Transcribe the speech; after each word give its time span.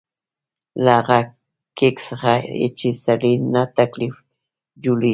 له 0.83 0.91
هغه 0.99 1.19
کېک 1.77 1.95
څخه 2.09 2.31
چې 2.79 2.87
سړي 3.03 3.33
ته 3.53 3.61
تکلیف 3.79 4.15
جوړېږي. 4.83 5.09